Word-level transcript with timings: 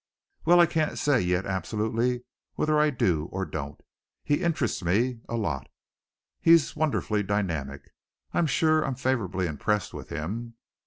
"Well, 0.45 0.59
I 0.59 0.65
can't 0.65 0.97
say 0.97 1.21
yet 1.21 1.45
absolutely 1.45 2.23
whether 2.55 2.79
I 2.79 2.89
do 2.89 3.25
or 3.25 3.45
don't. 3.45 3.79
He 4.23 4.41
interests 4.41 4.83
me 4.83 5.19
a 5.29 5.35
lot. 5.37 5.69
He's 6.39 6.75
wonderfully 6.75 7.21
dynamic. 7.21 7.93
I'm 8.33 8.47
sure 8.47 8.81
I'm 8.83 8.95
favorably 8.95 9.45
impressed 9.45 9.93
with 9.93 10.09
him." 10.09 10.55